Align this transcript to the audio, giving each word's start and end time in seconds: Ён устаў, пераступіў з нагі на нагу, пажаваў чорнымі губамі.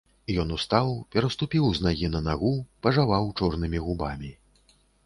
Ён 0.43 0.53
устаў, 0.55 0.89
пераступіў 1.17 1.69
з 1.81 1.85
нагі 1.89 2.11
на 2.17 2.23
нагу, 2.31 2.53
пажаваў 2.89 3.33
чорнымі 3.39 3.79
губамі. 3.89 4.37